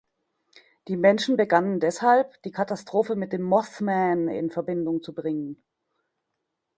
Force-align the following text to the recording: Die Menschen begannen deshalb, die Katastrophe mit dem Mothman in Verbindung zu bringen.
Die 0.87 0.97
Menschen 0.97 1.37
begannen 1.37 1.79
deshalb, 1.79 2.41
die 2.41 2.49
Katastrophe 2.49 3.15
mit 3.15 3.33
dem 3.33 3.43
Mothman 3.43 4.29
in 4.29 4.49
Verbindung 4.49 5.03
zu 5.03 5.13
bringen. 5.13 5.61